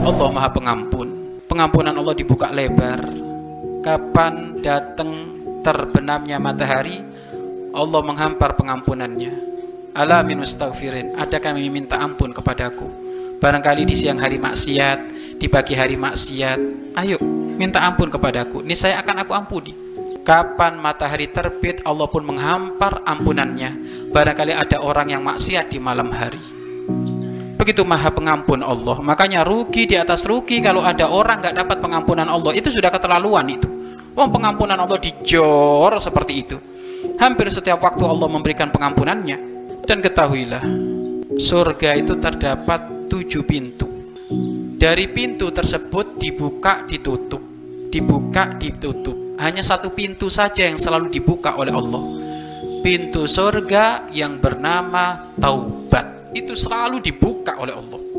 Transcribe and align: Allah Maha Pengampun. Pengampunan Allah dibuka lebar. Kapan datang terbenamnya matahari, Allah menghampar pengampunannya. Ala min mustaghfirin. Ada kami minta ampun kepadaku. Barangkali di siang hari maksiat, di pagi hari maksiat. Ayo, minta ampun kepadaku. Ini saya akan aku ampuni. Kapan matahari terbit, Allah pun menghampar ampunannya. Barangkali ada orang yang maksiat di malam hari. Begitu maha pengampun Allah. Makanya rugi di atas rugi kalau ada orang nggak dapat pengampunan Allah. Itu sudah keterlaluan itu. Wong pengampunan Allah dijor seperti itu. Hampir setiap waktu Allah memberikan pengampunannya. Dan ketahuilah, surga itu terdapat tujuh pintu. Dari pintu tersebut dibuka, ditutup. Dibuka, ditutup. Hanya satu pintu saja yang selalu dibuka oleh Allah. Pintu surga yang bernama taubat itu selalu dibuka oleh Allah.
Allah 0.00 0.28
Maha 0.32 0.48
Pengampun. 0.48 1.08
Pengampunan 1.44 1.92
Allah 1.92 2.16
dibuka 2.16 2.48
lebar. 2.48 3.04
Kapan 3.84 4.64
datang 4.64 5.12
terbenamnya 5.60 6.40
matahari, 6.40 7.04
Allah 7.76 8.00
menghampar 8.00 8.56
pengampunannya. 8.56 9.32
Ala 9.92 10.24
min 10.24 10.40
mustaghfirin. 10.40 11.20
Ada 11.20 11.36
kami 11.36 11.68
minta 11.68 12.00
ampun 12.00 12.32
kepadaku. 12.32 12.88
Barangkali 13.40 13.84
di 13.84 13.96
siang 13.96 14.20
hari 14.20 14.40
maksiat, 14.40 14.98
di 15.36 15.46
pagi 15.52 15.76
hari 15.76 16.00
maksiat. 16.00 16.60
Ayo, 16.96 17.20
minta 17.56 17.84
ampun 17.84 18.08
kepadaku. 18.08 18.64
Ini 18.64 18.76
saya 18.76 19.04
akan 19.04 19.16
aku 19.24 19.32
ampuni. 19.36 19.72
Kapan 20.24 20.80
matahari 20.80 21.28
terbit, 21.28 21.84
Allah 21.84 22.08
pun 22.08 22.24
menghampar 22.24 23.04
ampunannya. 23.04 23.76
Barangkali 24.12 24.52
ada 24.52 24.80
orang 24.80 25.12
yang 25.12 25.20
maksiat 25.24 25.72
di 25.72 25.80
malam 25.80 26.12
hari. 26.12 26.49
Begitu 27.60 27.84
maha 27.84 28.08
pengampun 28.08 28.64
Allah. 28.64 29.04
Makanya 29.04 29.44
rugi 29.44 29.84
di 29.84 29.92
atas 29.92 30.24
rugi 30.24 30.64
kalau 30.64 30.80
ada 30.80 31.12
orang 31.12 31.44
nggak 31.44 31.60
dapat 31.60 31.76
pengampunan 31.84 32.24
Allah. 32.24 32.56
Itu 32.56 32.72
sudah 32.72 32.88
keterlaluan 32.88 33.44
itu. 33.52 33.68
Wong 34.16 34.32
pengampunan 34.32 34.80
Allah 34.80 34.96
dijor 34.96 35.92
seperti 36.00 36.32
itu. 36.40 36.56
Hampir 37.20 37.52
setiap 37.52 37.84
waktu 37.84 38.00
Allah 38.08 38.32
memberikan 38.32 38.72
pengampunannya. 38.72 39.60
Dan 39.84 40.00
ketahuilah, 40.00 40.64
surga 41.36 42.00
itu 42.00 42.16
terdapat 42.16 43.10
tujuh 43.12 43.44
pintu. 43.44 43.84
Dari 44.80 45.12
pintu 45.12 45.52
tersebut 45.52 46.16
dibuka, 46.16 46.88
ditutup. 46.88 47.44
Dibuka, 47.92 48.56
ditutup. 48.56 49.36
Hanya 49.36 49.60
satu 49.60 49.92
pintu 49.92 50.32
saja 50.32 50.64
yang 50.64 50.80
selalu 50.80 51.12
dibuka 51.12 51.60
oleh 51.60 51.76
Allah. 51.76 52.02
Pintu 52.80 53.28
surga 53.28 54.08
yang 54.16 54.40
bernama 54.40 55.28
taubat 55.36 56.19
itu 56.34 56.54
selalu 56.54 57.02
dibuka 57.02 57.58
oleh 57.58 57.74
Allah. 57.74 58.10